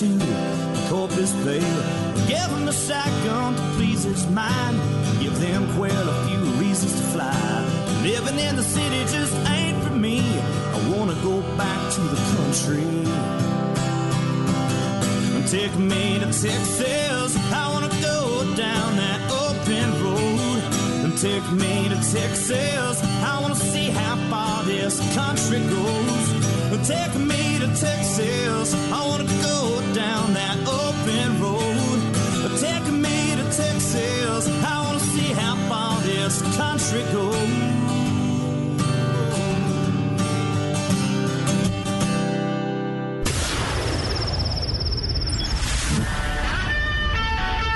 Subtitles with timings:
[0.00, 0.18] to
[0.88, 1.60] Corpus Bay.
[2.26, 4.78] Give him a shotgun to please his mind.
[5.20, 8.00] Give them quail a few reasons to fly.
[8.02, 10.20] Living in the city just ain't for me.
[10.74, 12.88] I wanna go back to the country.
[15.46, 17.36] Take me to Texas.
[17.52, 20.62] I wanna go down that open road.
[21.04, 22.96] And take me to Texas.
[23.30, 26.30] I wanna see how far this country goes.
[26.88, 28.74] Take me to Texas.
[28.90, 29.79] I wanna go
[36.90, 37.34] this country goes.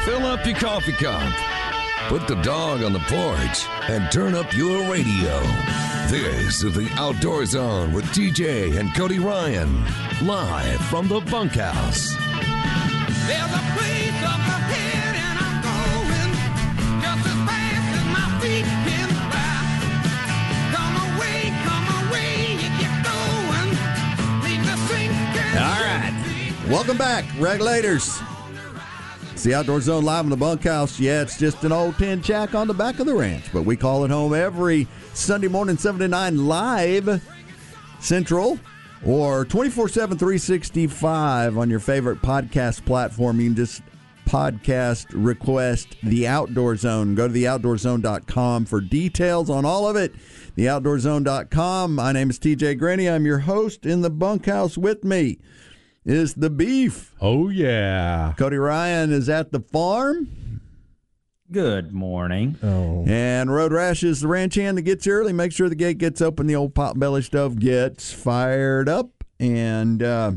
[0.05, 1.33] Fill up your coffee cup.
[2.09, 5.41] Put the dog on the porch and turn up your radio.
[6.09, 9.83] This is the Outdoor Zone with TJ and Cody Ryan,
[10.23, 12.15] live from the bunkhouse.
[26.75, 28.21] Welcome back, regulators.
[29.31, 30.99] It's the Outdoor Zone live in the bunkhouse.
[30.99, 33.77] Yeah, it's just an old tin shack on the back of the ranch, but we
[33.77, 37.23] call it home every Sunday morning, 7 to 9 live
[38.01, 38.59] central
[39.07, 43.39] or 24 7 365 on your favorite podcast platform.
[43.39, 43.81] You can just
[44.27, 47.15] podcast request the Outdoor Zone.
[47.15, 50.13] Go to theoutdoorzone.com for details on all of it.
[50.57, 51.95] Theoutdoorzone.com.
[51.95, 53.09] My name is TJ Graney.
[53.09, 55.39] I'm your host in the bunkhouse with me
[56.05, 57.15] is the beef.
[57.21, 58.35] Oh yeah.
[58.37, 60.61] Cody Ryan is at the farm.
[61.51, 62.57] Good morning.
[62.63, 63.05] Oh.
[63.07, 65.33] And Road Rash is the ranch hand that gets early.
[65.33, 66.47] Make sure the gate gets open.
[66.47, 69.11] The old pot belly stove gets fired up.
[69.39, 70.33] And uh,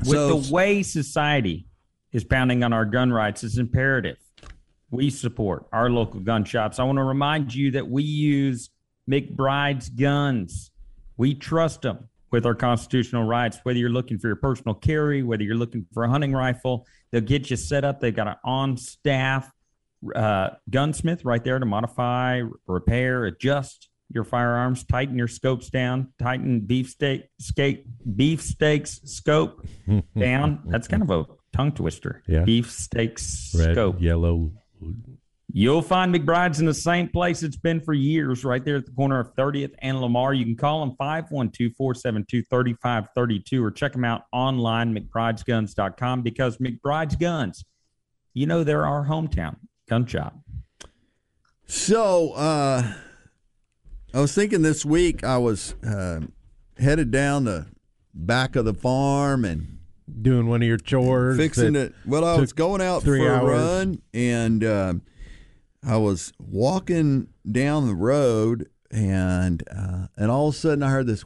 [0.00, 1.66] With so, the way society
[2.12, 4.18] is pounding on our gun rights, it's imperative
[4.92, 6.78] we support our local gun shops.
[6.78, 8.70] I want to remind you that we use
[9.10, 10.70] McBride's guns.
[11.16, 13.58] We trust them with our constitutional rights.
[13.62, 17.20] Whether you're looking for your personal carry, whether you're looking for a hunting rifle, they'll
[17.20, 18.00] get you set up.
[18.00, 19.50] They've got an on staff
[20.16, 26.60] uh, gunsmith right there to modify, repair, adjust your firearms, tighten your scopes down, tighten
[26.60, 29.64] beefsteak, skate, beefsteaks scope
[30.18, 30.62] down.
[30.66, 32.22] That's kind of a tongue twister.
[32.26, 32.44] Yeah.
[32.44, 34.00] Beefsteaks Red, scope.
[34.00, 34.52] yellow.
[35.54, 38.92] You'll find McBride's in the same place it's been for years, right there at the
[38.92, 40.32] corner of 30th and Lamar.
[40.32, 47.16] You can call them 512 472 3532 or check them out online, McBride'sGuns.com, because McBride's
[47.16, 47.64] Guns,
[48.32, 49.56] you know, they're our hometown
[49.90, 50.34] gun shop.
[51.66, 52.94] so uh,
[54.14, 56.20] I was thinking this week I was uh,
[56.78, 57.66] headed down the
[58.14, 59.78] back of the farm and
[60.20, 61.36] Doing one of your chores.
[61.36, 61.94] fixing it.
[62.04, 63.50] Well, I was going out three for a hours.
[63.50, 64.94] run, and uh,
[65.84, 71.06] I was walking down the road, and uh, and all of a sudden I heard
[71.06, 71.24] this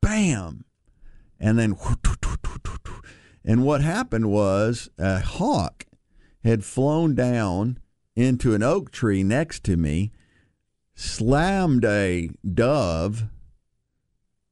[0.00, 0.64] bam,
[1.40, 1.76] and then
[3.44, 5.86] and what happened was a hawk
[6.44, 7.78] had flown down
[8.14, 10.12] into an oak tree next to me,
[10.94, 13.24] slammed a dove,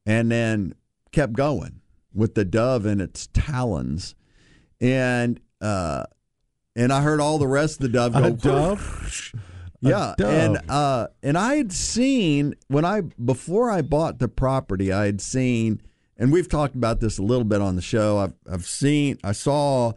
[0.05, 0.73] and then
[1.11, 1.81] kept going
[2.13, 4.15] with the dove in its talons,
[4.79, 6.05] and uh,
[6.75, 8.23] and I heard all the rest of the dove go.
[8.23, 9.33] A dove?
[9.81, 10.33] Yeah, dove.
[10.33, 15.21] and uh, and I had seen when I before I bought the property, I had
[15.21, 15.81] seen,
[16.17, 18.19] and we've talked about this a little bit on the show.
[18.19, 19.93] I've I've seen, I saw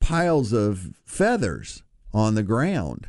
[0.00, 1.82] piles of feathers
[2.14, 3.08] on the ground,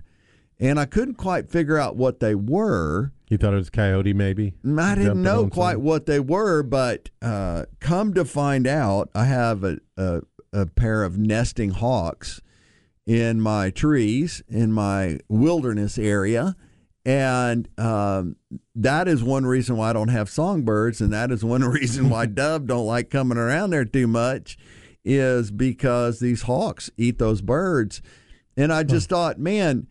[0.59, 3.12] and I couldn't quite figure out what they were.
[3.29, 4.54] You thought it was coyote, maybe?
[4.65, 5.86] I didn't know quite something?
[5.86, 10.21] what they were, but uh, come to find out, I have a, a,
[10.54, 12.42] a pair of nesting hawks
[13.07, 16.56] in my trees in my wilderness area.
[17.06, 18.36] And um,
[18.75, 22.25] that is one reason why I don't have songbirds, and that is one reason why
[22.27, 24.57] dove don't like coming around there too much,
[25.06, 28.01] is because these hawks eat those birds.
[28.57, 29.88] And I just thought, man,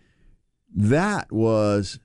[0.74, 1.98] that was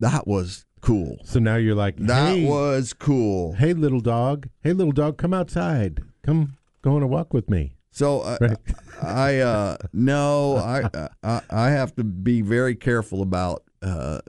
[0.00, 1.16] that was cool.
[1.24, 3.54] So now you're like, That was cool.
[3.54, 4.50] hey, little dog.
[4.60, 6.02] Hey, little dog, come outside.
[6.22, 7.77] Come go on a walk with me.
[7.98, 8.56] So uh, Right.
[9.02, 14.20] I uh, no, I, I I have to be very careful about uh,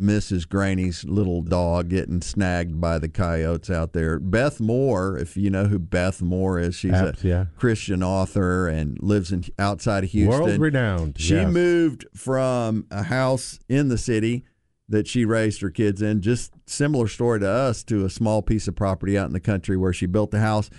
[0.00, 0.48] Mrs.
[0.48, 4.18] Graney's little dog getting snagged by the coyotes out there.
[4.18, 7.46] Beth Moore, if you know who Beth Moore is, she's a yeah.
[7.56, 10.40] Christian author and lives in outside of Houston.
[10.40, 11.20] World renowned.
[11.20, 11.52] She yes.
[11.52, 14.44] moved from a house in the city
[14.88, 16.22] that she raised her kids in.
[16.22, 19.76] Just similar story to us to a small piece of property out in the country
[19.76, 20.70] where she built the house.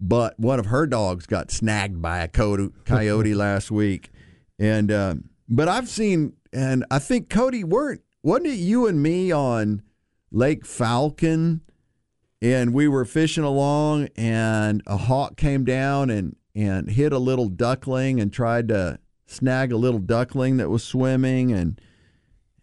[0.00, 4.10] But one of her dogs got snagged by a coyote, coyote last week,
[4.58, 9.32] and um, but I've seen, and I think Cody weren't wasn't it you and me
[9.32, 9.82] on
[10.30, 11.62] Lake Falcon,
[12.42, 17.48] and we were fishing along, and a hawk came down and and hit a little
[17.48, 21.80] duckling and tried to snag a little duckling that was swimming, and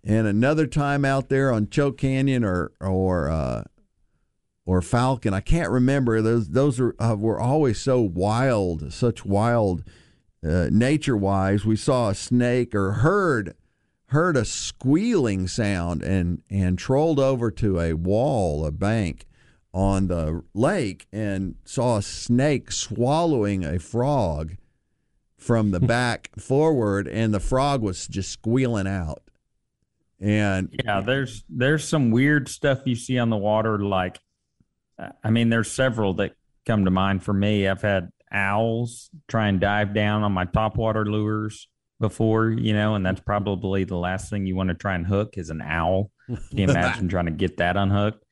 [0.03, 3.63] and another time out there on Choke Canyon or or uh,
[4.67, 6.21] or Falcon, I can't remember.
[6.21, 9.83] Those those are uh, were always so wild, such wild
[10.47, 11.65] uh, nature wise.
[11.65, 13.55] We saw a snake or heard
[14.07, 19.25] heard a squealing sound and and trolled over to a wall, a bank
[19.73, 24.57] on the lake, and saw a snake swallowing a frog
[25.37, 29.21] from the back forward, and the frog was just squealing out.
[30.19, 33.79] And Yeah, there's there's some weird stuff you see on the water.
[33.79, 34.19] Like,
[35.23, 36.33] I mean, there's several that
[36.65, 37.67] come to mind for me.
[37.67, 41.67] I've had owls try and dive down on my topwater lures
[41.99, 45.38] before, you know, and that's probably the last thing you want to try and hook
[45.38, 46.11] is an owl.
[46.27, 48.23] Can you imagine trying to get that unhooked?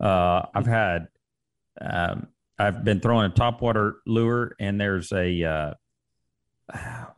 [0.00, 1.08] Uh, I've had,
[1.80, 2.28] um,
[2.58, 5.74] I've been throwing a topwater lure, and there's a, uh,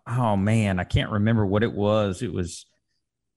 [0.06, 2.22] oh man, I can't remember what it was.
[2.22, 2.66] It was,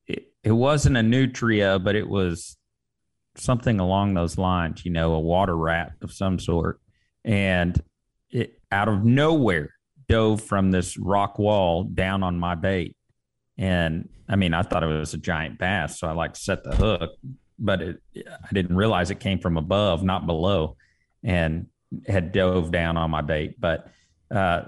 [0.07, 2.57] it, it wasn't a nutria, but it was
[3.39, 6.79] something along those lines, you know, a water rat of some sort.
[7.23, 7.81] And
[8.29, 9.73] it out of nowhere
[10.07, 12.95] dove from this rock wall down on my bait.
[13.57, 16.75] And I mean, I thought it was a giant bass, so I like set the
[16.75, 17.11] hook,
[17.57, 20.77] but it, I didn't realize it came from above, not below,
[21.23, 21.67] and
[22.07, 23.59] had dove down on my bait.
[23.59, 23.87] But
[24.31, 24.63] uh,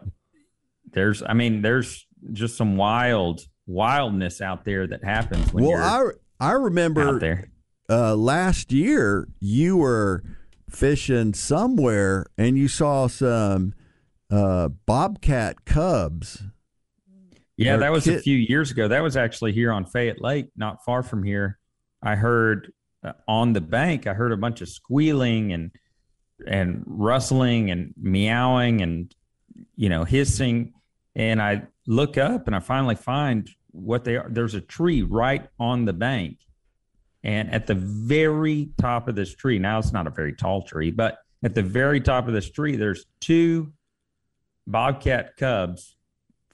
[0.91, 6.15] there's, I mean, there's just some wild wildness out there that happens when well, you're
[6.41, 7.50] I I remember out there.
[7.91, 10.23] Uh, last year you were
[10.69, 13.73] fishing somewhere and you saw some
[14.31, 16.43] uh, bobcat cubs.
[17.57, 18.87] Yeah, that was a few years ago.
[18.87, 21.59] That was actually here on Fayette Lake, not far from here.
[22.01, 22.71] I heard
[23.03, 25.71] uh, on the bank, I heard a bunch of squealing and
[26.47, 29.13] and rustling and meowing and
[29.75, 30.73] you know hissing,
[31.15, 34.27] and I look up and I finally find what they are.
[34.27, 36.39] There's a tree right on the bank,
[37.23, 40.91] and at the very top of this tree, now it's not a very tall tree,
[40.91, 43.71] but at the very top of this tree, there's two
[44.67, 45.95] bobcat cubs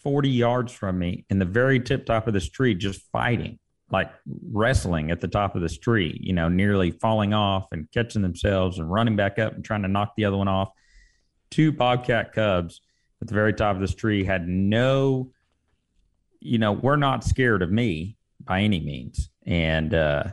[0.08, 3.60] 40 yards from me in the very tip top of this tree, just fighting,
[3.92, 4.10] like
[4.54, 8.80] wrestling at the top of this tree, you know, nearly falling off and catching themselves
[8.80, 10.70] and running back up and trying to knock the other one off.
[11.50, 12.80] Two bobcat cubs
[13.22, 15.32] at the very top of this tree had no,
[16.40, 19.30] you know, we're not scared of me by any means.
[19.46, 20.24] And uh,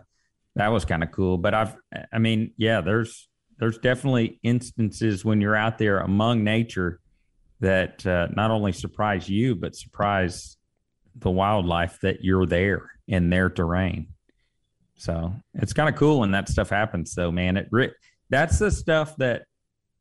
[0.56, 1.38] that was kind of cool.
[1.38, 1.76] But I've,
[2.12, 3.28] I mean, yeah, there's,
[3.58, 7.00] there's definitely instances when you're out there among nature
[7.60, 10.56] that uh, not only surprise you but surprise
[11.16, 14.08] the wildlife that you're there in their terrain.
[14.96, 17.56] So it's kind of cool when that stuff happens, though, man.
[17.56, 17.68] It
[18.30, 19.42] that's the stuff that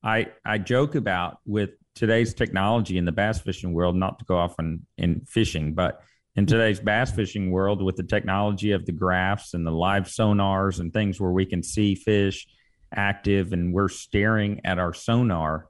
[0.04, 3.96] I I joke about with today's technology in the bass fishing world.
[3.96, 6.02] Not to go off in, in fishing, but
[6.36, 10.80] in today's bass fishing world, with the technology of the graphs and the live sonars
[10.80, 12.48] and things where we can see fish
[12.94, 15.68] active and we're staring at our sonar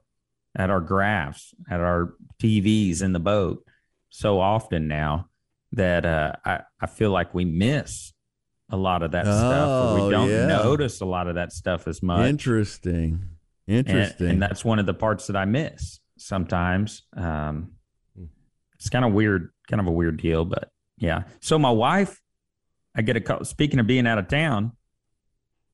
[0.56, 3.64] at our graphs, at our TVs in the boat
[4.10, 5.28] so often now
[5.72, 8.12] that uh, I, I feel like we miss
[8.70, 9.68] a lot of that stuff.
[9.68, 10.46] Or Oh, we don't yeah.
[10.46, 12.28] notice a lot of that stuff as much.
[12.28, 13.24] Interesting.
[13.66, 14.28] And, Interesting.
[14.30, 17.02] and that's one of the parts that I miss sometimes.
[17.16, 17.72] Um,
[18.74, 21.24] it's kind of weird, kind of a weird deal, but yeah.
[21.40, 22.20] So my wife,
[22.94, 23.44] I get a call.
[23.44, 24.72] Speaking of being out of town,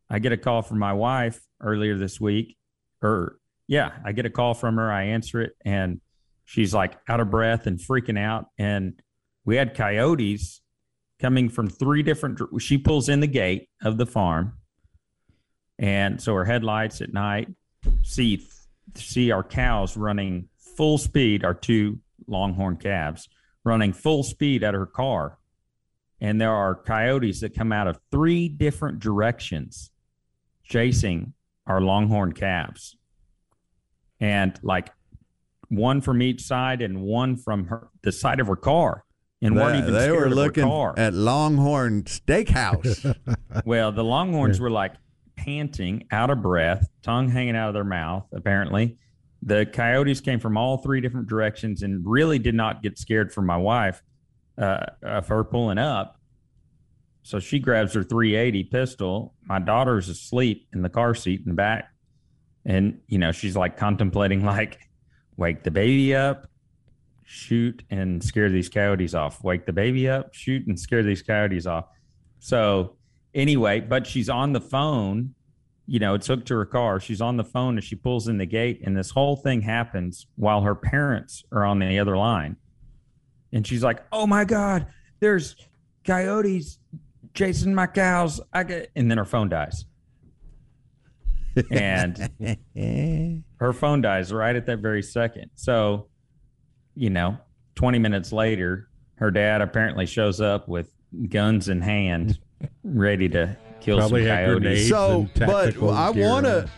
[0.08, 2.56] I get a call from my wife earlier this week,
[3.02, 4.90] or yeah, I get a call from her.
[4.90, 6.00] I answer it, and
[6.44, 8.46] she's like out of breath and freaking out.
[8.58, 9.00] And
[9.44, 10.60] we had coyotes
[11.20, 12.40] coming from three different.
[12.58, 14.54] She pulls in the gate of the farm,
[15.78, 17.48] and so her headlights at night
[18.02, 18.46] see
[18.96, 21.44] see our cows running full speed.
[21.44, 23.28] Our two longhorn calves
[23.64, 25.38] running full speed at her car,
[26.20, 29.90] and there are coyotes that come out of three different directions,
[30.64, 31.34] chasing
[31.66, 32.96] our longhorn calves
[34.20, 34.90] and like
[35.68, 39.04] one from each side and one from her the side of her car
[39.42, 40.94] and weren't even they scared were of her looking car.
[40.98, 43.16] at Longhorn Steakhouse.
[43.64, 44.92] well the longhorns were like
[45.36, 48.98] panting out of breath tongue hanging out of their mouth apparently
[49.42, 53.46] the coyotes came from all three different directions and really did not get scared from
[53.46, 54.02] my wife
[54.58, 56.20] uh, of her pulling up
[57.22, 59.34] So she grabs her 380 pistol.
[59.44, 61.90] My daughter's asleep in the car seat in the back.
[62.64, 64.78] And, you know, she's like contemplating, like,
[65.36, 66.48] wake the baby up,
[67.24, 69.42] shoot, and scare these coyotes off.
[69.42, 71.86] Wake the baby up, shoot, and scare these coyotes off.
[72.38, 72.96] So,
[73.34, 75.34] anyway, but she's on the phone.
[75.90, 77.00] You know, it's hooked to her car.
[77.00, 80.28] She's on the phone as she pulls in the gate, and this whole thing happens
[80.36, 82.54] while her parents are on the other line.
[83.52, 84.86] And she's like, "Oh my god,
[85.18, 85.56] there's
[86.04, 86.78] coyotes
[87.34, 89.84] chasing my cows." I get, and then her phone dies,
[91.72, 92.30] and
[93.56, 95.50] her phone dies right at that very second.
[95.56, 96.06] So,
[96.94, 97.36] you know,
[97.74, 100.94] twenty minutes later, her dad apparently shows up with
[101.28, 102.38] guns in hand,
[102.84, 104.88] ready to kill Probably some had coyotes.
[104.88, 106.68] So, but I want to.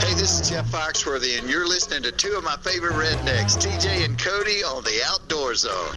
[0.00, 4.04] Hey, this is Jeff Foxworthy, and you're listening to two of my favorite rednecks, TJ
[4.04, 5.94] and Cody, on the Outdoor Zone.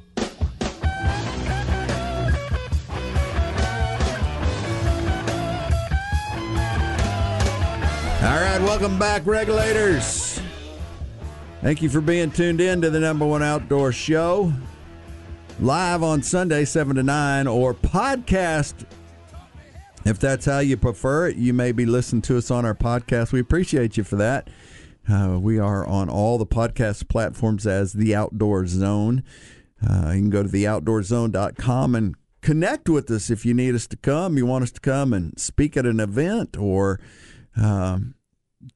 [8.28, 10.42] All right, welcome back, regulators.
[11.62, 14.52] Thank you for being tuned in to the number one outdoor show.
[15.62, 18.86] Live on Sunday, 7 to 9, or podcast.
[20.04, 23.32] If that's how you prefer it, you may be listening to us on our podcast.
[23.32, 24.50] We appreciate you for that.
[25.10, 29.24] Uh, we are on all the podcast platforms as The Outdoor Zone.
[29.82, 33.96] Uh, you can go to theoutdoorzone.com and connect with us if you need us to
[33.96, 34.38] come.
[34.38, 37.00] You want us to come and speak at an event or
[37.56, 38.16] um,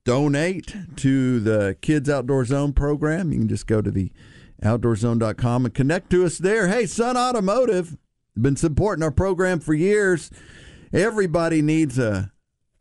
[0.04, 3.32] donate to the Kids Outdoor Zone program.
[3.32, 4.12] You can just go to the
[4.64, 6.68] outdoorzone.com and connect to us there.
[6.68, 7.98] Hey, Sun Automotive,
[8.40, 10.30] been supporting our program for years.
[10.94, 12.32] Everybody needs a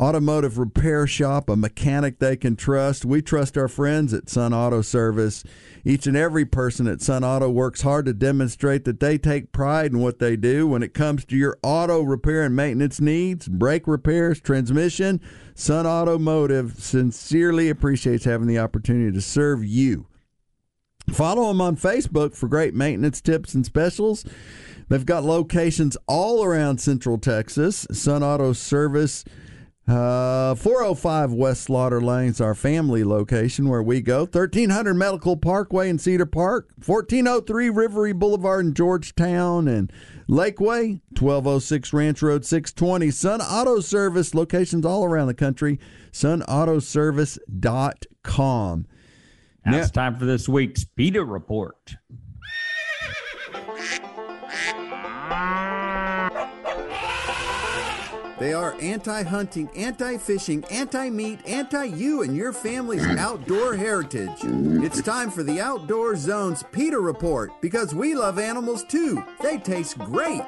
[0.01, 3.05] automotive repair shop, a mechanic they can trust.
[3.05, 5.45] We trust our friends at Sun Auto Service.
[5.85, 9.93] Each and every person at Sun Auto works hard to demonstrate that they take pride
[9.93, 13.87] in what they do when it comes to your auto repair and maintenance needs, brake
[13.87, 15.21] repairs, transmission.
[15.55, 20.07] Sun Automotive sincerely appreciates having the opportunity to serve you.
[21.13, 24.25] Follow them on Facebook for great maintenance tips and specials.
[24.89, 27.87] They've got locations all around Central Texas.
[27.93, 29.25] Sun Auto Service,
[29.91, 34.21] uh, 405 West Slaughter Lane's our family location where we go.
[34.21, 36.69] 1300 Medical Parkway in Cedar Park.
[36.85, 39.93] 1403 Rivery Boulevard in Georgetown and
[40.29, 41.01] Lakeway.
[41.19, 43.11] 1206 Ranch Road 620.
[43.11, 45.79] Sun Auto Service locations all around the country.
[46.13, 48.87] SunAutoservice.com.
[49.67, 49.81] Now Yeah.
[49.83, 51.97] it's time for this week's Peter Report.
[58.41, 64.39] They are anti hunting, anti fishing, anti meat, anti you and your family's outdoor heritage.
[64.43, 69.23] It's time for the Outdoor Zone's Peter Report because we love animals too.
[69.43, 70.41] They taste great.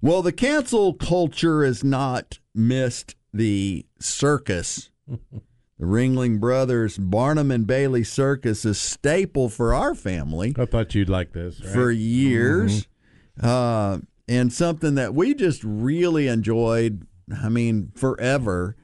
[0.00, 4.88] Well, the cancel culture has not missed the circus.
[5.78, 11.08] The Ringling Brothers Barnum and Bailey Circus is staple for our family I thought you'd
[11.08, 11.60] like this.
[11.60, 11.72] Right?
[11.72, 12.86] for years.
[13.42, 13.98] Uh,
[14.28, 17.06] and something that we just really enjoyed.
[17.42, 18.76] I mean, forever.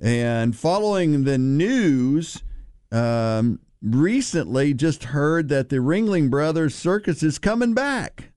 [0.00, 2.42] And following the news,
[2.92, 8.32] um, recently just heard that the Ringling Brothers Circus is coming back.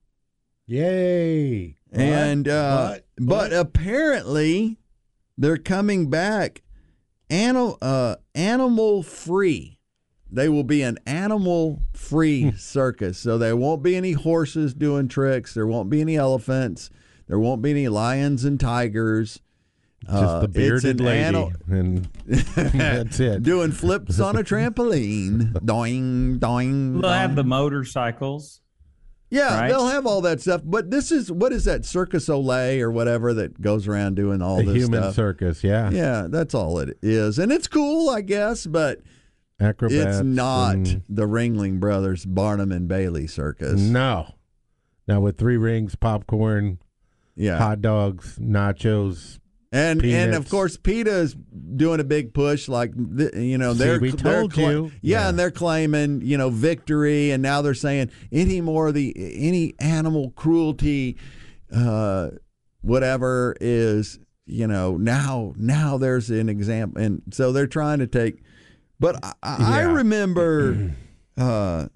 [0.66, 1.76] Yay!
[1.92, 3.06] and uh, What?
[3.18, 4.78] but apparently
[5.38, 6.62] they're coming back
[7.30, 9.79] animal uh, animal free.
[10.32, 15.54] They will be an animal free circus, so there won't be any horses doing tricks.
[15.54, 16.90] There won't be any elephants.
[17.28, 19.40] There won't be any lions and tigers.
[20.06, 23.44] just uh, the bearded an lady, ani- and that's it.
[23.44, 27.02] Doing flips on a trampoline, doing, doing.
[27.02, 28.62] They'll have the motorcycles.
[29.32, 29.68] Yeah, right?
[29.68, 30.62] they'll have all that stuff.
[30.64, 34.58] But this is what is that Circus Olay or whatever that goes around doing all
[34.58, 35.14] the this human stuff.
[35.16, 38.66] circus, yeah, Yeah, that's all it is, and it's cool, I guess.
[38.66, 39.02] But
[39.60, 40.18] acrobats.
[40.18, 43.80] it's not and- the Ringling Brothers Barnum and Bailey Circus.
[43.80, 44.34] no.
[45.08, 46.78] Now with three rings, popcorn,
[47.36, 49.40] Yeah, hot dogs, nachos.
[49.72, 51.36] and and of course PETA's
[51.76, 52.68] doing a big push.
[52.70, 54.92] Like you know, they're we they're told you.
[55.02, 55.30] Yeah, Yeah.
[55.30, 59.74] and they're claiming you know victory, and now they're saying any more of the any
[59.80, 61.18] animal cruelty,
[61.74, 62.30] uh,
[62.82, 68.42] whatever is you know now now there's an example, and so they're trying to take.
[69.00, 69.94] But I, I Yeah.
[69.94, 70.92] remember,
[71.38, 71.88] uh,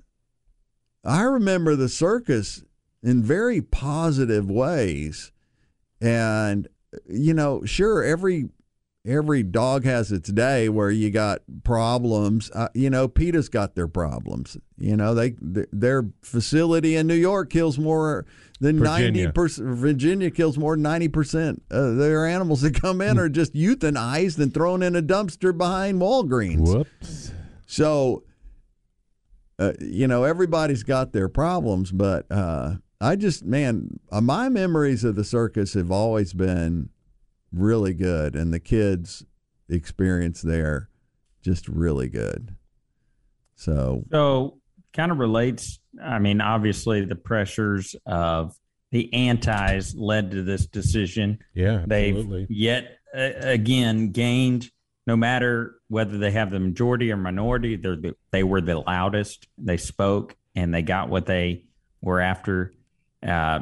[1.04, 2.64] I remember the circus
[3.02, 5.32] in very positive ways,
[6.00, 6.68] and
[7.10, 8.50] you know, sure, every
[9.06, 12.50] every dog has its day where you got problems.
[12.54, 14.58] Uh, you know, PETA's got their problems.
[14.78, 18.26] You know, they their facility in New York kills more
[18.60, 19.68] than ninety percent.
[19.70, 24.40] Virginia kills more than ninety percent of their animals that come in are just euthanized
[24.40, 26.60] and thrown in a dumpster behind Walgreens.
[26.60, 27.32] Whoops.
[27.66, 28.24] So,
[29.58, 35.04] uh, you know, everybody's got their problems, but uh, I just, man, uh, my memories
[35.04, 36.90] of the circus have always been
[37.54, 39.24] really good, and the kids'
[39.70, 40.90] experience there
[41.42, 42.56] just really good.
[43.56, 44.60] So, So,
[44.94, 45.80] kind of relates.
[46.02, 48.56] I mean, obviously, the pressures of
[48.92, 51.40] the antis led to this decision.
[51.54, 52.48] Yeah, They've absolutely.
[52.50, 54.70] yet uh, again gained,
[55.06, 59.48] no matter whether they have the majority or minority, they're the, they were the loudest.
[59.58, 61.66] They spoke and they got what they
[62.02, 62.74] were after.
[63.26, 63.62] Uh,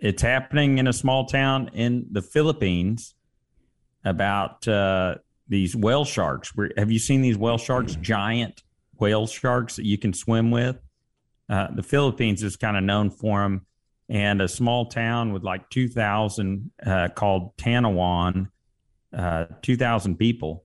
[0.00, 3.14] it's happening in a small town in the Philippines
[4.04, 5.16] about uh,
[5.48, 6.52] these whale sharks.
[6.76, 7.96] Have you seen these whale sharks?
[7.96, 8.62] Giant
[8.98, 10.76] whale sharks that you can swim with.
[11.48, 13.66] Uh, the Philippines is kind of known for them,
[14.08, 18.48] and a small town with like two thousand uh, called Tanawan,
[19.16, 20.64] uh, two thousand people,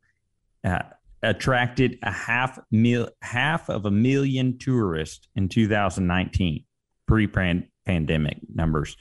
[0.64, 0.84] uh,
[1.24, 6.64] attracted a half mil half of a million tourists in 2019,
[7.08, 8.96] pre-pandemic numbers.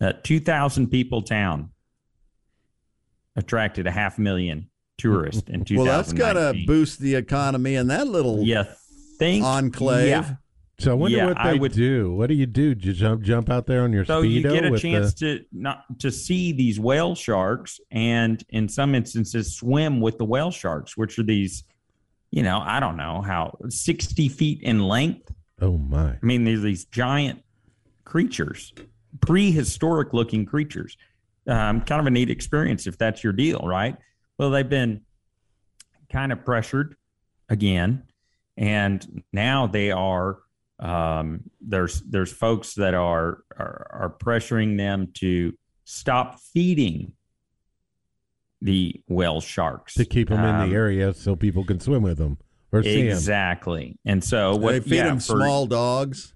[0.00, 1.70] Uh, two thousand people town
[3.36, 4.68] attracted a half million
[4.98, 5.76] tourists in 2019.
[5.84, 8.64] well, that's got to boost the economy in that little yeah
[9.18, 10.08] think enclave.
[10.08, 10.34] Yeah.
[10.80, 12.12] So I wonder Yeah, what I they would- do.
[12.14, 12.74] What do you do?
[12.74, 15.38] Do you jump jump out there on your So speedo you get a chance the,
[15.38, 20.50] to not to see these whale sharks, and in some instances, swim with the whale
[20.50, 21.62] sharks, which are these,
[22.32, 25.32] you know, I don't know how sixty feet in length.
[25.60, 26.10] Oh my!
[26.10, 27.40] I mean, there's these giant
[28.04, 28.72] creatures,
[29.20, 30.96] prehistoric looking creatures.
[31.46, 33.96] Um, kind of a neat experience if that's your deal, right?
[34.38, 35.02] Well, they've been
[36.10, 36.96] kind of pressured
[37.48, 38.04] again,
[38.56, 40.38] and now they are.
[40.80, 45.52] Um, there's there's folks that are, are are pressuring them to
[45.84, 47.12] stop feeding
[48.62, 52.16] the whale sharks To keep them in Um, the area so people can swim with
[52.18, 52.38] them
[52.72, 56.34] or see them Exactly, and so what they feed yeah, them for- small dogs.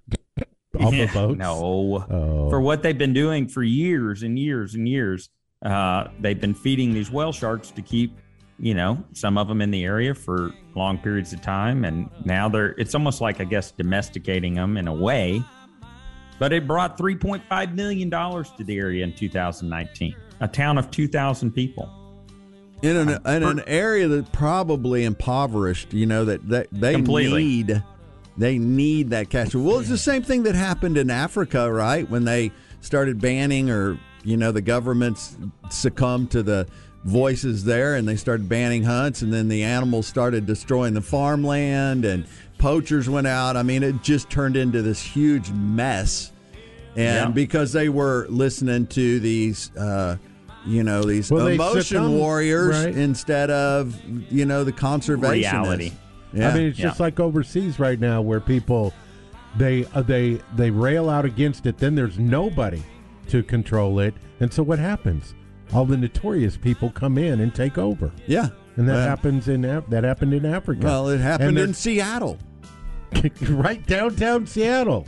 [0.80, 1.38] Off Yeah, of boats.
[1.38, 5.28] No, Oh, for what they've been doing for years and years and years.
[5.64, 8.16] Uh, they've been feeding these whale sharks to keep,
[8.60, 12.48] you know, some of them in the area for long periods of time, and now
[12.48, 12.70] they're.
[12.78, 15.42] It's almost like I guess domesticating them in a way.
[16.38, 20.14] But it brought 3.5 million dollars to the area in 2019.
[20.40, 21.90] A town of 2,000 people.
[22.82, 25.92] in an in an area that probably impoverished.
[25.92, 27.42] You know that that they Completely.
[27.44, 27.82] need
[28.38, 29.54] they need that cash.
[29.54, 32.08] Well, it's the same thing that happened in Africa, right?
[32.08, 35.36] When they started banning, or you know, the governments
[35.70, 36.66] succumbed to the
[37.04, 42.04] voices there, and they started banning hunts, and then the animals started destroying the farmland,
[42.04, 42.26] and
[42.58, 43.56] poachers went out.
[43.56, 46.32] I mean, it just turned into this huge mess.
[46.96, 47.30] And Yeah.
[47.30, 50.16] because they were listening to these, uh,
[50.66, 52.94] you know, these Well, emotion succumbed, warriors right.
[52.96, 53.94] instead of
[54.30, 55.52] you know the conservationists.
[55.52, 55.92] Reality.
[56.38, 56.50] Yeah.
[56.50, 58.92] I mean, it's just like overseas right now where people
[59.56, 61.78] they uh, they they rail out against it.
[61.78, 62.82] Then there's nobody
[63.28, 64.14] to control it.
[64.40, 65.34] And so what happens?
[65.74, 68.10] All the notorious people come in and take over.
[68.26, 68.48] Yeah.
[68.76, 70.84] And that Well- happens in Af- that happened in Africa.
[70.86, 72.38] Well, it happened in Seattle.
[73.48, 75.06] right downtown Seattle.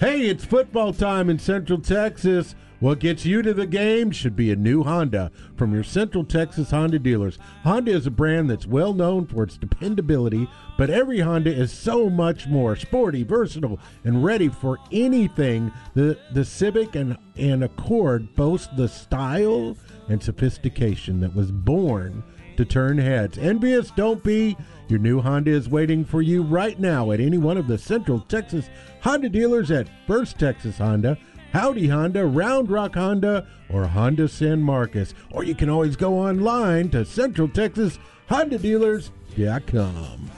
[0.00, 2.54] Hey, it's football time in Central Texas.
[2.80, 6.70] What gets you to the game should be a new Honda from your Central Texas
[6.70, 7.36] Honda dealers.
[7.64, 12.08] Honda is a brand that's well known for its dependability, but every Honda is so
[12.08, 15.72] much more sporty, versatile, and ready for anything.
[15.94, 19.76] The the Civic and, and Accord boast the style
[20.08, 22.22] and sophistication that was born
[22.58, 23.38] to turn heads.
[23.38, 24.56] Envious, don't be.
[24.86, 28.20] Your new Honda is waiting for you right now at any one of the Central
[28.20, 31.18] Texas Honda dealers at First Texas Honda,
[31.52, 35.14] Howdy Honda, Round Rock Honda, or Honda San Marcos.
[35.30, 40.30] Or you can always go online to Central Texas Honda Dealers.com.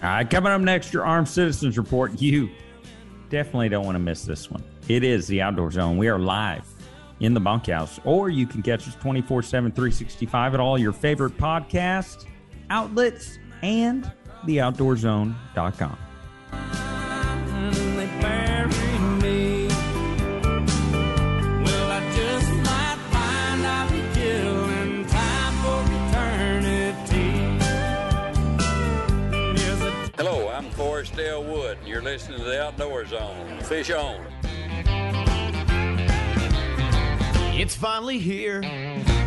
[0.00, 2.20] All right, coming up next, your Armed Citizens Report.
[2.20, 2.50] You
[3.30, 4.62] definitely don't want to miss this one.
[4.88, 5.96] It is the Outdoor Zone.
[5.96, 6.64] We are live
[7.20, 11.36] in the bunkhouse, or you can catch us 24 7, 365 at all your favorite
[11.36, 12.26] podcast
[12.70, 14.10] outlets and
[14.46, 15.98] the theoutdoorzone.com.
[31.18, 33.58] Dale Wood, and you're listening to the Outdoor Zone.
[33.62, 34.24] Fish on.
[37.58, 38.60] It's finally here.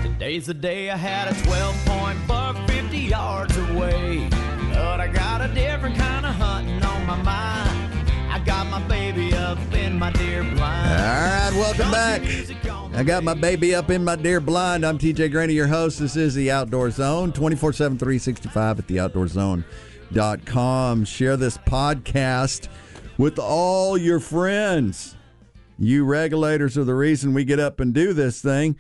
[0.02, 4.30] Today's the day I had a 12 point buck 50 yards away.
[4.74, 8.10] But I got a different kind of hunting on my mind.
[8.32, 10.62] I got my baby up in my deer blind.
[10.62, 12.22] All right, welcome back.
[12.94, 14.86] I got my baby up in my deer blind.
[14.86, 16.00] I'm TJ Graney, your host.
[16.00, 18.88] This is the Outdoor Zone, 24 7, 365 at
[20.12, 21.06] theoutdoorzone.com.
[21.06, 22.68] Share this podcast
[23.18, 25.16] with all your friends.
[25.78, 28.78] You regulators are the reason we get up and do this thing.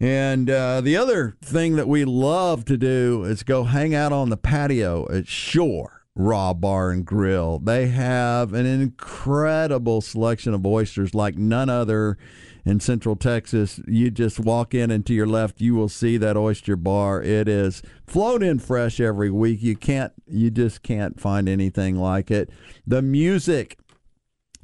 [0.00, 4.30] And uh, the other thing that we love to do is go hang out on
[4.30, 7.58] the patio at Shore Raw Bar and Grill.
[7.58, 12.18] They have an incredible selection of oysters like none other
[12.64, 13.80] in Central Texas.
[13.86, 17.22] You just walk in and to your left, you will see that oyster bar.
[17.22, 19.62] It is flown in fresh every week.
[19.62, 22.50] You can't, you just can't find anything like it.
[22.86, 23.78] The music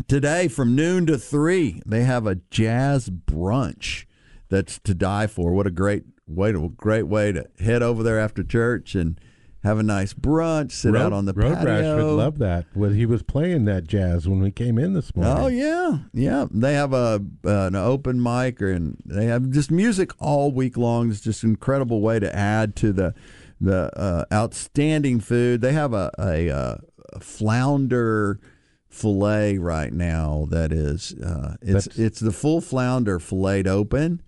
[0.08, 4.06] today from noon to three, they have a jazz brunch
[4.48, 5.52] that's to die for.
[5.52, 9.20] What a great way to great way to head over there after church and
[9.62, 11.96] have a nice brunch, sit out on the Road patio.
[11.96, 12.66] Rash would love that.
[12.74, 15.34] Well, he was playing that jazz when we came in this morning.
[15.36, 16.46] Oh yeah, yeah.
[16.50, 20.76] They have a uh, an open mic, or and they have just music all week
[20.76, 21.10] long.
[21.10, 23.14] It's just an incredible way to add to the
[23.60, 25.60] the uh, outstanding food.
[25.60, 26.76] They have a a, uh,
[27.12, 28.40] a flounder
[28.88, 34.22] fillet right now that is uh, it's That's- it's the full flounder filleted open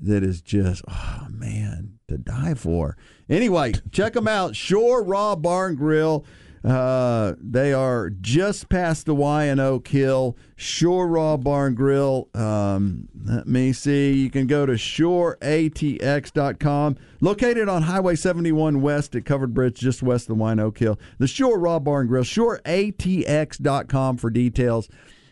[0.00, 2.96] that is just oh man to die for.
[3.28, 4.56] Anyway, check them out.
[4.56, 6.24] Shore Raw Bar and Grill.
[6.64, 12.28] Uh, they are just past the Y and Oak Hill Shore Raw Bar and Grill.
[12.34, 14.12] Um, let me see.
[14.14, 16.96] You can go to shoreatx.com.
[17.20, 20.78] Located on Highway 71 West at Covered Bridge, just west of the Y and Oak
[20.78, 20.98] Hill.
[21.18, 22.24] The Shore Raw Bar and Grill.
[22.24, 24.88] Shoreatx.com for details.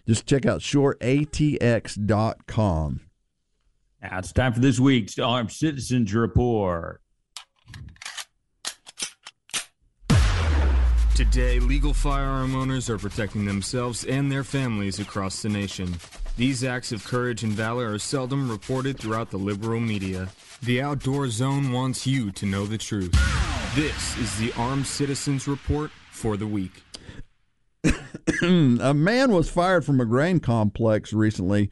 [0.06, 3.00] Just check out shoreatx.com.
[4.02, 7.00] Now it's time for this week's Armed Citizens Report.
[11.16, 15.96] Today, legal firearm owners are protecting themselves and their families across the nation.
[16.36, 20.28] These acts of courage and valor are seldom reported throughout the liberal media.
[20.62, 23.12] The Outdoor Zone wants you to know the truth.
[23.74, 26.82] This is the Armed Citizens Report for the week.
[28.42, 31.70] a man was fired from a grain complex recently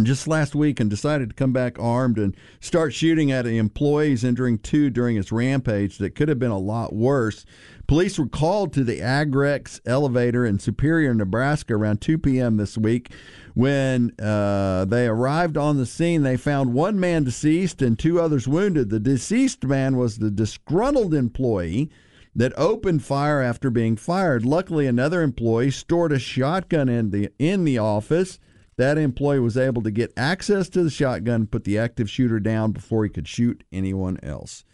[0.00, 4.58] just last week and decided to come back armed and start shooting at employees, injuring
[4.58, 7.44] two during his rampage that could have been a lot worse.
[7.86, 12.56] Police were called to the Agrex elevator in Superior, Nebraska around 2 p.m.
[12.56, 13.10] this week.
[13.54, 18.48] When uh, they arrived on the scene, they found one man deceased and two others
[18.48, 18.90] wounded.
[18.90, 21.90] The deceased man was the disgruntled employee
[22.34, 24.44] that opened fire after being fired.
[24.44, 28.38] Luckily, another employee stored a shotgun in the in the office.
[28.76, 32.40] That employee was able to get access to the shotgun, and put the active shooter
[32.40, 34.64] down before he could shoot anyone else.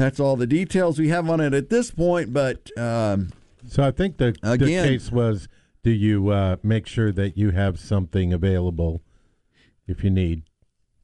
[0.00, 2.32] That's all the details we have on it at this point.
[2.32, 3.30] But um,
[3.66, 5.46] So I think the, the case was
[5.82, 9.02] do you uh, make sure that you have something available
[9.86, 10.42] if you need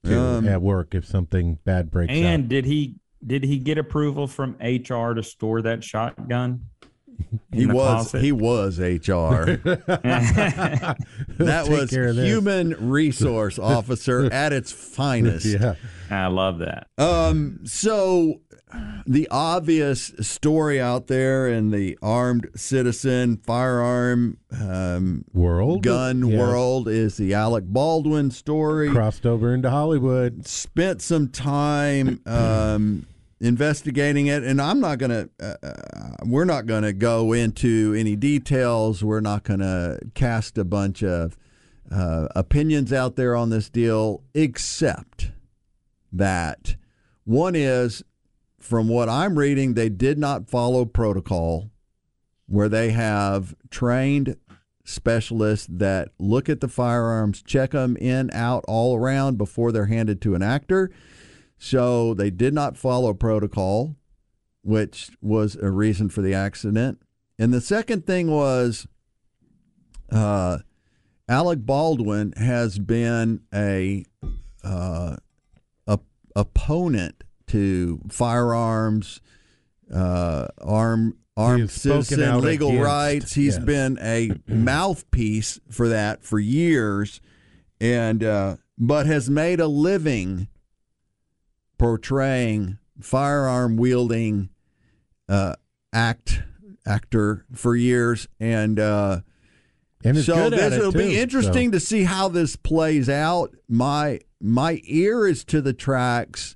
[0.04, 2.48] to Um, at work if something bad breaks And out?
[2.48, 6.66] did he did he get approval from HR to store that shotgun?
[7.52, 8.22] He was closet.
[8.22, 9.56] he was HR.
[11.38, 12.26] that was care of this.
[12.28, 15.46] human resource officer at its finest.
[15.46, 15.74] Yeah.
[16.10, 16.86] I love that.
[16.98, 18.42] Um, so
[19.06, 26.38] the obvious story out there in the armed citizen firearm um, World gun Yes.
[26.38, 28.90] world is the Alec Baldwin story.
[28.90, 30.46] crossed over into Hollywood.
[30.46, 33.06] Spent some time um,
[33.40, 35.28] investigating it, and I'm not gonna.
[35.40, 35.72] Uh, uh,
[36.24, 39.04] we're not gonna go into any details.
[39.04, 41.36] We're not gonna cast a bunch of
[41.92, 45.30] uh, opinions out there on this deal, except
[46.12, 46.74] that
[47.24, 48.02] one is
[48.66, 51.70] from what I'm reading, they did not follow protocol
[52.46, 54.36] where they have trained
[54.84, 60.20] specialists that look at the firearms, check them in, out, all around before they're handed
[60.22, 60.90] to an actor.
[61.58, 63.96] So they did not follow protocol,
[64.62, 67.00] which was a reason for the accident.
[67.38, 68.86] And the second thing was
[70.10, 70.58] uh,
[71.28, 74.04] Alec Baldwin has been a
[74.62, 75.16] uh,
[76.36, 79.20] opponent to firearms,
[79.92, 83.34] uh, arm armed citizen legal against, rights.
[83.34, 83.64] He's yes.
[83.64, 87.20] been a mouthpiece for that for years,
[87.80, 90.48] and uh, but has made a living
[91.78, 94.48] portraying firearm wielding
[95.28, 95.54] uh,
[95.92, 96.42] act
[96.86, 98.78] actor for years, and.
[98.80, 99.20] Uh,
[100.04, 101.72] And so this it, will be interesting so.
[101.72, 103.56] to see how this plays out.
[103.68, 106.55] My my ear is to the tracks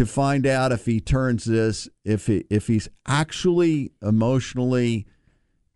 [0.00, 5.06] to find out if he turns this if he, if he's actually emotionally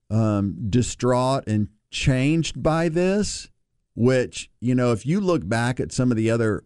[0.09, 3.51] um, distraught and changed by this.
[3.95, 6.65] Which you know, if you look back at some of the other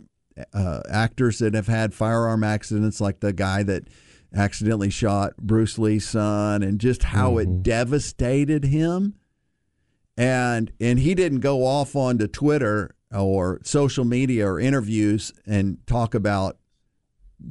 [0.54, 3.88] uh, actors that have had firearm accidents, like the guy that
[4.32, 9.14] accidentally shot Bruce Lee's son, and just how it devastated him
[10.16, 16.14] and and he didn't go off onto Twitter or social media or interviews and talk
[16.14, 16.56] about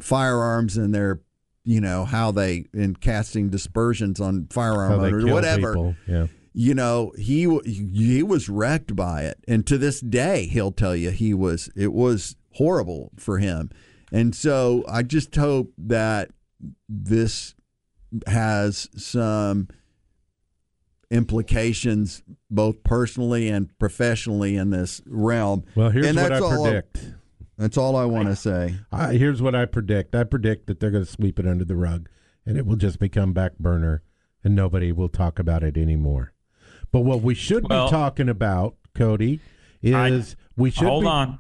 [0.02, 1.22] firearms and their
[1.64, 6.28] you know how they in casting dispersions on firearm owners whatever Yeah.
[6.54, 11.10] you know he he was wrecked by it and to this day he'll tell you
[11.12, 13.70] he was it was horrible for him
[14.12, 16.30] and so i just hope that
[16.88, 17.54] this
[18.28, 19.68] has some
[21.10, 27.14] implications both personally and professionally in this realm Well, here's and what I predict.
[27.58, 30.16] That's all i want to say I, here's what I predict.
[30.16, 32.10] I predict that they're going to sweep it under the rug,
[32.46, 34.04] and it will just become back burner,
[34.44, 36.34] and nobody will talk about it anymore.
[36.92, 39.40] But what we should Well- be talking about, Cody,
[39.84, 41.40] I- is we should Hold be, on.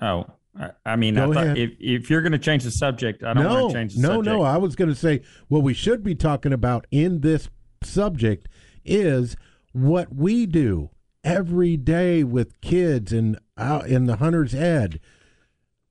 [0.00, 0.26] Oh,
[0.58, 3.44] I, I mean, I thought if, if you're going to change the subject, I don't
[3.44, 4.12] no, want to change the subject.
[4.12, 4.36] no, subject.
[4.38, 4.42] no.
[4.42, 7.48] I was going to say what we should be talking about in this
[7.82, 8.48] subject
[8.84, 9.36] is
[9.72, 10.90] what we do
[11.22, 15.00] every day with kids and out in the hunter's ed.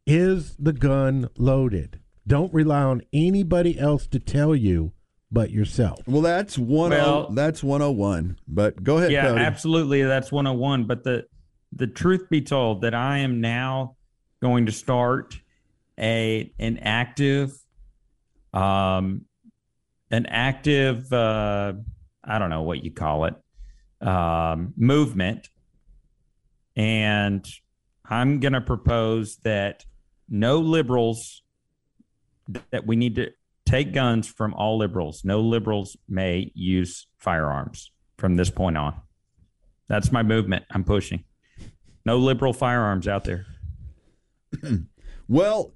[0.06, 2.00] Is the gun loaded?
[2.26, 4.92] Don't rely on anybody else to tell you
[5.32, 6.00] but yourself.
[6.08, 9.42] well that's one Well- that's 101 but go ahead yeah, Cody.
[9.42, 10.02] absolutely.
[10.02, 10.86] That's 101.
[10.86, 11.26] But the
[11.72, 13.96] the truth be told, that I am now
[14.42, 15.40] going to start
[16.00, 17.52] a an active,
[18.54, 19.26] um,
[20.10, 21.14] an active.
[21.14, 21.74] Uh,
[22.24, 23.36] I don't know what you call it,
[24.02, 25.50] um, movement,
[26.80, 27.46] and
[28.10, 29.84] I'm going to propose that
[30.30, 31.44] no liberals
[32.72, 33.32] that we need to
[33.66, 35.26] take guns from all liberals.
[35.26, 38.96] No liberals may use firearms from this point on.
[39.90, 40.64] That's my movement.
[40.72, 41.26] I'm pushing.
[42.06, 43.46] No liberal firearms out there.
[45.32, 45.76] Well,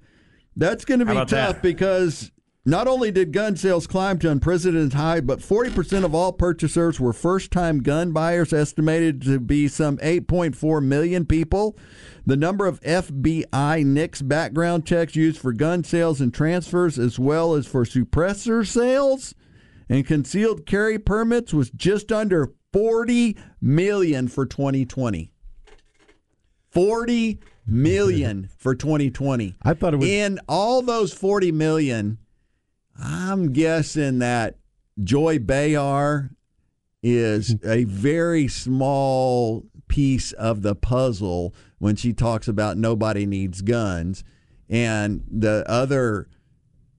[0.56, 1.62] that's going to be tough that?
[1.62, 2.32] because
[2.66, 7.12] not only did gun sales climb to unprecedented high, but 40% of all purchasers were
[7.12, 11.76] first-time gun buyers, estimated to be some 8.4 million people.
[12.24, 17.54] The number of FBI NICS background checks used for gun sales and transfers, as well
[17.54, 19.34] as for suppressor sales
[19.88, 25.30] and concealed carry permits, was just under 40 million for 2020.
[26.70, 29.54] 40 million for 2020.
[29.62, 32.18] I thought it was In all those 40 million,
[33.00, 34.56] I'm guessing that
[35.02, 36.30] Joy Behar
[37.02, 44.24] is a very small piece of the puzzle when she talks about nobody needs guns.
[44.68, 46.28] And the other,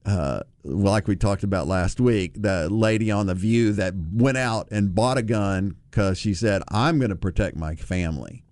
[0.05, 4.67] uh, like we talked about last week, the lady on The View that went out
[4.71, 8.43] and bought a gun because she said, I'm going to protect my family.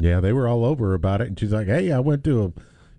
[0.00, 2.52] Yeah, they were all over about it, and she's like, "Hey, I went to a,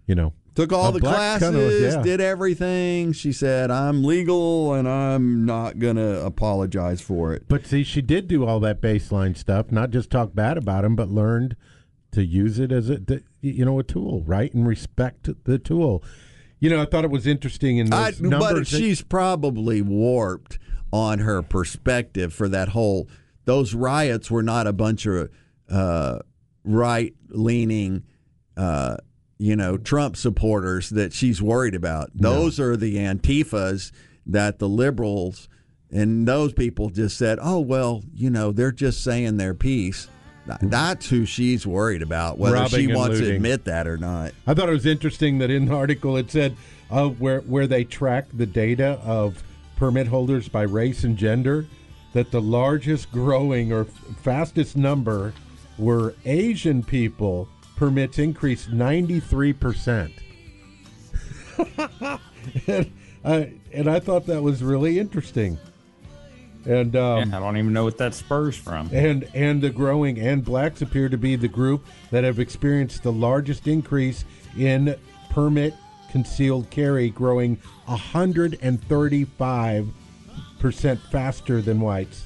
[0.05, 2.01] you know, Took all A the classes, yeah.
[2.01, 3.13] did everything.
[3.13, 7.47] She said, I'm legal and I'm not going to apologize for it.
[7.47, 10.95] But see, she did do all that baseline stuff, not just talk bad about him,
[10.95, 11.55] but learned
[12.11, 12.99] to use it as a
[13.41, 14.53] you know a tool, right?
[14.53, 16.03] And respect the tool.
[16.59, 18.71] You know, I thought it was interesting in I, those but numbers.
[18.71, 20.59] that- she's probably warped
[20.91, 23.07] on her perspective for that whole.
[23.45, 25.29] Those riots were not a bunch of
[25.69, 26.19] uh,
[26.63, 28.03] right leaning,
[28.57, 28.97] uh,
[29.39, 32.11] you know, Trump supporters that she's worried about.
[32.13, 33.91] Those are the Antifas
[34.27, 35.49] that the liberals
[35.91, 40.07] and those people just said, oh, well, you know, they're just saying their piece.
[40.45, 44.33] Th- That's who she's worried about, whether Robbing she wants to admit that or not.
[44.45, 46.55] I thought it was interesting that in the article it said
[46.91, 49.41] uh, where where they track the data of
[49.77, 51.65] permit holders by race and gender,
[52.13, 53.87] that the largest growing or f-
[54.21, 55.33] fastest number
[55.77, 57.47] were Asian people.
[57.79, 60.11] Permits increased ninety three percent.
[62.67, 62.91] And
[63.23, 65.57] I and I thought that was really interesting.
[66.65, 68.89] And um, Yeah, I don't even know what that spurs from.
[68.91, 73.13] and and the growing and blacks appear to be the group that have experienced the
[73.13, 74.25] largest increase
[74.57, 74.95] in
[75.29, 75.73] permit
[76.11, 79.87] concealed carry growing 135
[80.59, 82.25] percent faster than whites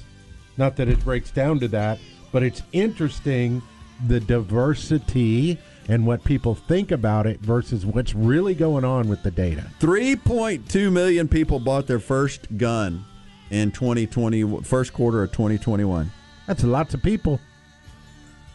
[0.56, 1.98] not that it breaks down to that
[2.32, 3.60] but it's interesting
[4.06, 9.30] the diversity and what people think about it versus what's really going on with the
[9.30, 13.04] data 3.2 million people bought their first gun
[13.50, 16.10] in 2020 first quarter of 2021
[16.46, 17.40] that's a lots of people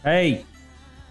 [0.03, 0.45] Hey,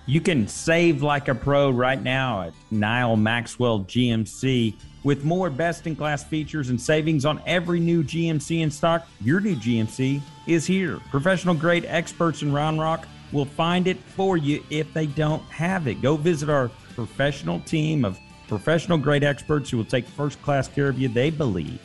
[0.07, 5.87] you can save like a pro right now at Nyle Maxwell GMC with more best
[5.87, 9.07] in class features and savings on every new GMC in stock.
[9.21, 11.01] Your new GMC is here.
[11.11, 15.87] Professional grade experts in Round Rock will find it for you if they don't have
[15.87, 16.03] it.
[16.03, 20.89] Go visit our professional team of professional grade experts who will take first class care
[20.89, 21.09] of you.
[21.09, 21.81] They believe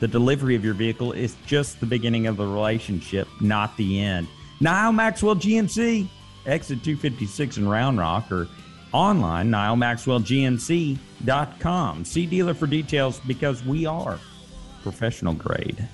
[0.00, 4.28] the delivery of your vehicle is just the beginning of the relationship, not the end.
[4.60, 6.08] Nyle Maxwell GMC,
[6.46, 8.46] exit 256 in Round Rock, or
[8.92, 12.04] online, NyleMaxwellGMC.com.
[12.04, 14.18] See dealer for details because we are
[14.82, 15.88] professional grade.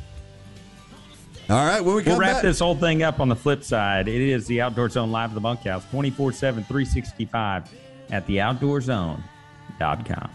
[1.50, 3.62] All right when we We'll come wrap back this whole thing up on the flip
[3.62, 4.09] side.
[4.09, 7.70] It is the Outdoor Zone live at the bunkhouse 24 7, 365
[8.11, 10.30] at theoutdoorzone.com.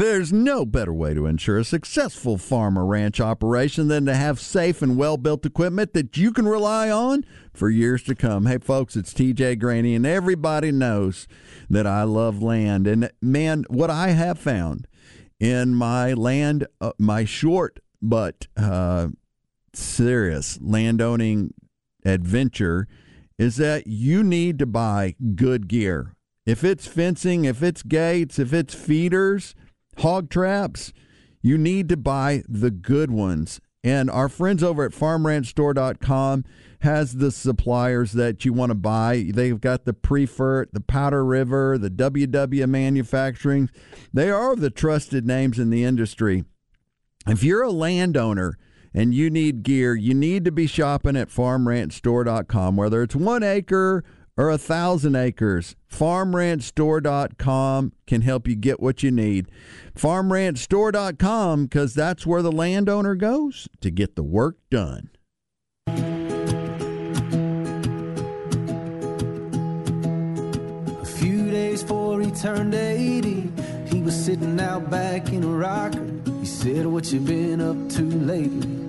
[0.00, 4.38] There's no better way to ensure a successful farm or ranch operation than to have
[4.38, 8.44] safe and well built equipment that you can rely on for years to come.
[8.44, 11.26] Hey, folks, it's TJ Graney, and everybody knows
[11.70, 12.86] that I love land.
[12.86, 14.86] And man, what I have found
[15.40, 19.08] in my land, uh, my short but uh,
[19.72, 21.54] serious landowning
[22.04, 22.86] adventure
[23.38, 26.12] is that you need to buy good gear.
[26.44, 29.54] If it's fencing, if it's gates, if it's feeders,
[29.98, 30.92] hog traps,
[31.42, 33.60] you need to buy the good ones.
[33.84, 36.44] And our friends over at farmranchstore.com
[36.80, 39.30] has the suppliers that you want to buy.
[39.32, 43.70] They've got the Priefert, the Powder River, the WW Manufacturing.
[44.12, 46.44] They are the trusted names in the industry.
[47.28, 48.58] If you're a landowner
[48.92, 54.04] and you need gear, you need to be shopping at farmranchstore.com, whether it's one acre
[54.36, 55.74] or a thousand acres.
[55.90, 59.50] Farmranchstore.com can help you get what you need.
[59.96, 65.08] Farmranchstore.com, because that's where the landowner goes to get the work done.
[71.00, 73.50] A few days before he turned 80,
[73.90, 76.06] he was sitting out back in a rocker.
[76.40, 78.85] He said, What you been up to lately?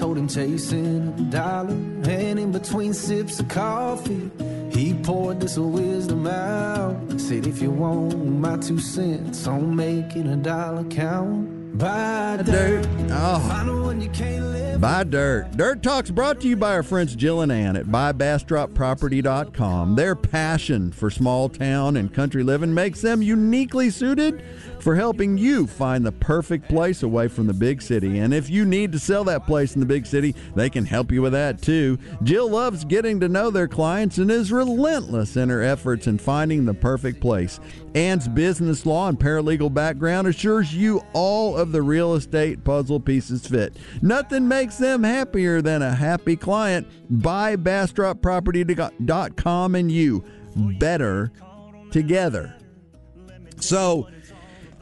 [0.00, 4.30] Told him chasing a dollar, and in between sips of coffee,
[4.70, 7.20] he poured this wisdom out.
[7.20, 12.88] Said, If you want my two cents on making a dollar count, buy dirt.
[13.10, 13.46] Oh.
[13.46, 15.52] Find the one you can't live Buy Dirt.
[15.52, 19.94] Dirt Talk's brought to you by our friends Jill and Ann at buybastropproperty.com.
[19.94, 24.42] Their passion for small town and country living makes them uniquely suited
[24.80, 28.20] for helping you find the perfect place away from the big city.
[28.20, 31.10] And if you need to sell that place in the big city, they can help
[31.12, 31.98] you with that too.
[32.22, 36.64] Jill loves getting to know their clients and is relentless in her efforts in finding
[36.64, 37.58] the perfect place.
[37.94, 43.46] Ann's business law and paralegal background assures you all of the real estate puzzle pieces
[43.46, 43.76] fit.
[44.02, 46.86] Nothing makes them happier than a happy client.
[47.22, 50.24] Buy BastropProperty.com and you
[50.54, 51.32] better
[51.90, 52.54] together.
[53.60, 54.08] So,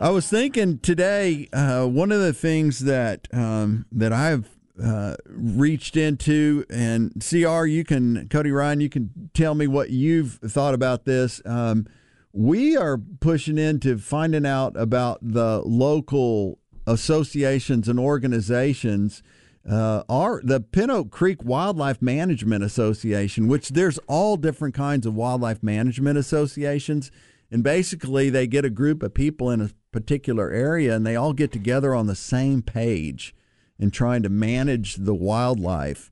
[0.01, 4.49] I was thinking today, uh, one of the things that um, that I've
[4.82, 6.64] uh, reached into.
[6.70, 11.42] And CR, you can, Cody Ryan, you can tell me what you've thought about this.
[11.44, 11.86] Um,
[12.32, 19.22] we are pushing into finding out about the local associations and organizations.
[19.68, 25.14] Uh, are the Pin Oak Creek Wildlife Management Association, which there's all different kinds of
[25.14, 27.11] wildlife management associations,
[27.51, 31.32] and basically they get a group of people in a particular area and they all
[31.32, 33.34] get together on the same page
[33.78, 36.11] and trying to manage the wildlife.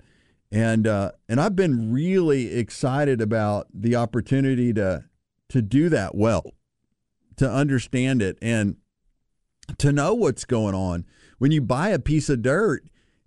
[0.51, 5.05] And uh, and I've been really excited about the opportunity to
[5.49, 6.53] to do that well,
[7.37, 8.77] to understand it and
[9.79, 11.05] to know what's going on.
[11.39, 12.85] When you buy a piece of dirt,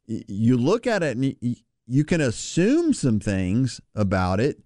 [0.08, 1.56] you look at it and
[1.86, 4.62] you can assume some things about it,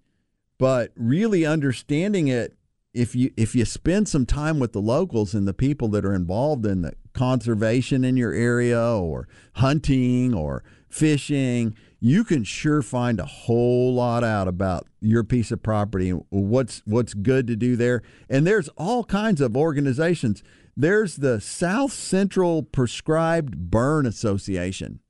[0.56, 2.56] but really understanding it
[2.94, 6.14] if you if you spend some time with the locals and the people that are
[6.14, 13.18] involved in the conservation in your area or hunting or fishing, you can sure find
[13.18, 17.74] a whole lot out about your piece of property and what's what's good to do
[17.74, 18.02] there.
[18.30, 20.44] And there's all kinds of organizations.
[20.76, 25.00] There's the South Central Prescribed Burn Association.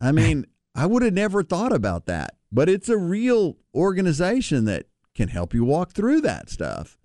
[0.00, 4.86] I mean, I would have never thought about that, but it's a real organization that
[5.14, 6.96] can help you walk through that stuff.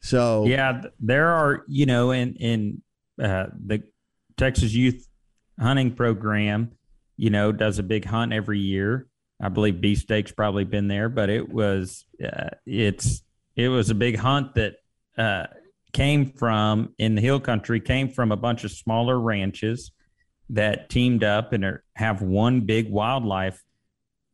[0.00, 2.82] So Yeah, there are, you know, in in
[3.22, 3.82] uh, the
[4.36, 5.08] Texas Youth
[5.58, 6.72] Hunting Program,
[7.16, 9.06] you know, does a big hunt every year.
[9.40, 13.22] I believe Beefsteak's probably been there, but it was uh, it's
[13.56, 14.76] it was a big hunt that
[15.16, 15.46] uh,
[15.92, 19.92] came from in the hill country, came from a bunch of smaller ranches
[20.50, 23.62] that teamed up and are, have one big wildlife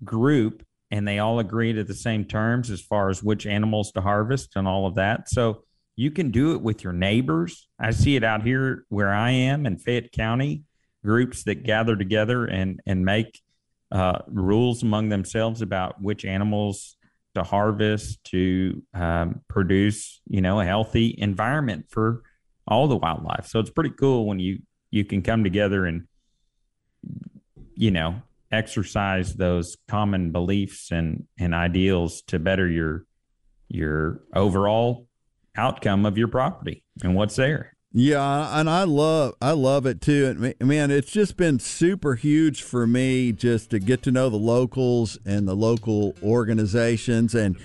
[0.05, 4.01] group and they all agreed at the same terms as far as which animals to
[4.01, 5.29] harvest and all of that.
[5.29, 5.65] So
[5.97, 7.69] you can do it with your neighbors.
[7.79, 10.63] I see it out here where I am in Fayette County,
[11.05, 13.41] groups that gather together and and make
[13.93, 16.97] uh, rules among themselves about which animals
[17.35, 22.23] to harvest to um, produce, you know, a healthy environment for
[22.67, 23.47] all the wildlife.
[23.47, 24.61] So it's pretty cool when you
[24.91, 26.07] you can come together and
[27.75, 28.23] you know
[28.55, 33.05] exercise those common beliefs and and ideals to better your
[33.69, 35.09] your overall
[35.57, 37.75] outcome of your property and what's there.
[37.97, 40.27] Yeah, and I love I love it too.
[40.27, 44.29] And ma- man, it's just been super huge for me just to get to know
[44.29, 47.57] the locals and the local organizations, and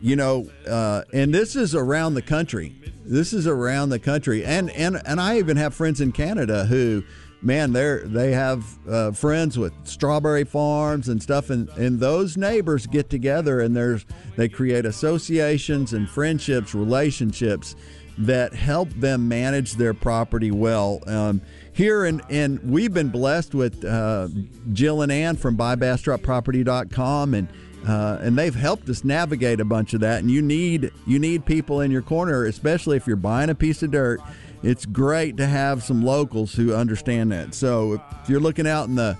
[0.00, 2.74] you know, uh, and this is around the country.
[3.04, 7.04] This is around the country, and and and I even have friends in Canada who,
[7.44, 12.86] man, they're they have uh, friends with strawberry farms and stuff, and and those neighbors
[12.86, 17.76] get together and there's they create associations and friendships, relationships
[18.16, 21.00] that help them manage their property well.
[21.06, 21.42] Um,
[21.72, 24.28] here and and we've been blessed with uh,
[24.72, 27.48] Jill and Ann from buybastropproperty.com and
[27.86, 30.20] uh, and they've helped us navigate a bunch of that.
[30.20, 33.82] And you need you need people in your corner, especially if you're buying a piece
[33.82, 34.20] of dirt.
[34.64, 37.54] It's great to have some locals who understand that.
[37.54, 39.18] So if you're looking out in the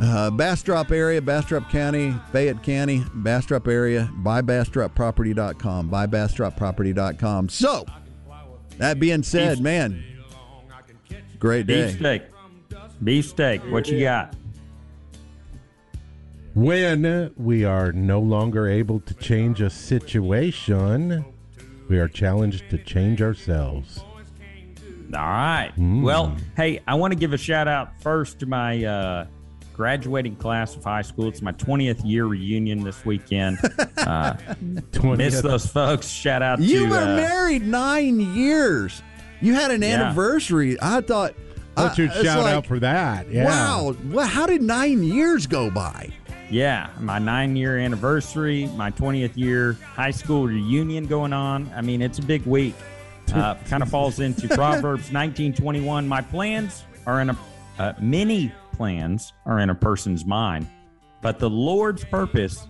[0.00, 7.48] uh, Bastrop area, Bastrop County, Fayette County, Bastrop area, buybastropproperty.com, buybastropproperty.com.
[7.48, 7.84] So,
[8.76, 10.04] that being said, Beef- man,
[11.40, 11.86] great day.
[11.86, 12.22] Beefsteak.
[13.02, 13.72] Beefsteak.
[13.72, 14.32] What you got?
[16.54, 21.24] When we are no longer able to change a situation,
[21.88, 24.04] we are challenged to change ourselves.
[25.14, 25.72] All right.
[25.78, 29.26] Well, hey, I want to give a shout out first to my uh,
[29.74, 31.28] graduating class of high school.
[31.28, 33.58] It's my 20th year reunion this weekend.
[33.98, 34.32] Uh,
[34.92, 35.16] 20th.
[35.18, 36.08] miss those folks.
[36.08, 39.02] Shout out to You to were uh, married nine years.
[39.42, 40.02] You had an Yeah.
[40.02, 40.78] anniversary.
[40.80, 41.34] I thought.
[41.74, 43.30] What's I- your it's shout like, out for that?
[43.30, 43.44] Yeah.
[43.44, 43.94] Wow.
[44.06, 46.10] Well, how did nine years go by?
[46.50, 51.70] Yeah, my nine year anniversary, my 20th year high school reunion going on.
[51.76, 52.74] I mean, it's a big week.
[53.32, 56.06] Uh, kind of falls into Proverbs 1921.
[56.08, 57.38] My plans are in a,
[57.78, 60.66] uh, many plans are in a person's mind,
[61.20, 62.66] but the Lord's purpose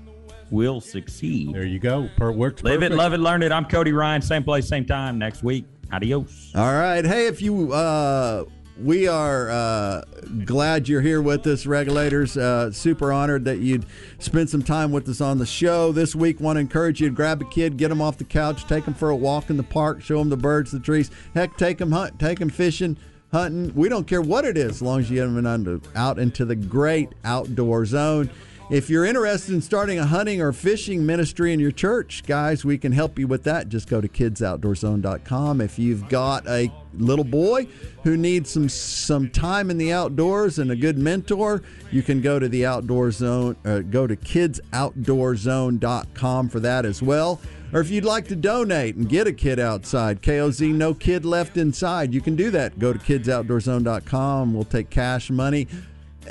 [0.51, 1.55] will succeed.
[1.55, 2.09] There you go.
[2.17, 3.53] Per works Live it, love it, learn it.
[3.53, 4.23] I'm Cody Ryan.
[4.23, 5.67] Same place, same time next week.
[5.93, 6.53] Adios.
[6.55, 7.05] All right.
[7.05, 8.45] Hey, if you, uh,
[8.81, 10.03] we are uh,
[10.45, 12.37] glad you're here with us, regulators.
[12.37, 13.87] Uh, super honored that you'd
[14.18, 16.41] spend some time with us on the show this week.
[16.41, 18.95] Want to encourage you to grab a kid, get them off the couch, take them
[18.95, 21.11] for a walk in the park, show them the birds, the trees.
[21.35, 22.97] Heck, take them hunt, take them fishing,
[23.33, 23.74] hunting.
[23.74, 26.45] We don't care what it is, as long as you get them under, out into
[26.45, 28.31] the great outdoor zone.
[28.71, 32.77] If you're interested in starting a hunting or fishing ministry in your church, guys, we
[32.77, 33.71] can help you with that.
[33.71, 35.62] Just go to kidsoutdoorzone.com.
[35.62, 37.66] If you've got a little boy
[38.05, 42.39] who needs some some time in the outdoors and a good mentor, you can go
[42.39, 43.57] to the outdoor zone.
[43.64, 47.41] Uh, go to kidsoutdoorzone.com for that as well.
[47.73, 51.57] Or if you'd like to donate and get a kid outside, KOZ No Kid Left
[51.57, 52.79] Inside, you can do that.
[52.79, 54.53] Go to kidsoutdoorzone.com.
[54.53, 55.69] We'll take cash money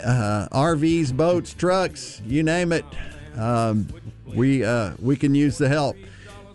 [0.03, 2.85] uh, RVs, boats, trucks, you name it.
[3.35, 3.87] Um,
[4.25, 5.95] we uh, we can use the help.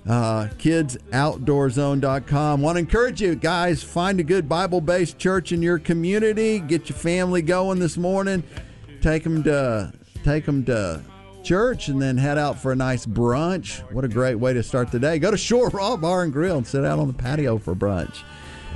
[0.09, 2.61] Uh, kidsoutdoorzone.com.
[2.61, 6.59] Want to encourage you guys find a good Bible-based church in your community.
[6.59, 8.43] Get your family going this morning.
[9.01, 9.93] Take them to
[10.25, 11.03] take them to
[11.45, 13.81] church and then head out for a nice brunch.
[13.93, 15.19] What a great way to start the day.
[15.19, 18.23] Go to Shore Raw Bar and Grill and sit out on the patio for brunch.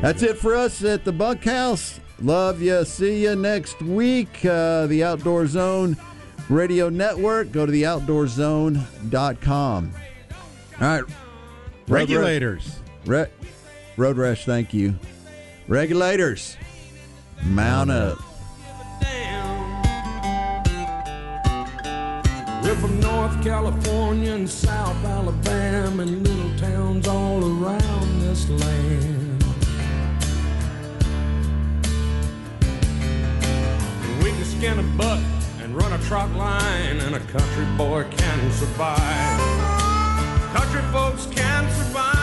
[0.01, 2.01] That's it for us at the Bunkhouse.
[2.21, 2.85] Love you.
[2.85, 4.45] See you next week.
[4.45, 5.97] Uh, the Outdoor Zone
[6.49, 7.53] Radio Network.
[7.53, 9.93] Go to theoutdoorzone.com.
[10.81, 11.01] All right.
[11.03, 11.13] Road
[11.89, 12.81] Regulators.
[13.05, 13.27] Re-
[13.97, 14.95] Road Rash, thank you.
[15.69, 16.57] Regulators,
[17.45, 18.19] mount up.
[22.63, 29.26] We're from North California and South Alabama and little towns all around this land.
[34.27, 35.21] We can skin a buck
[35.61, 39.39] and run a trot line, and a country boy can survive.
[40.53, 42.16] Country folks can survive.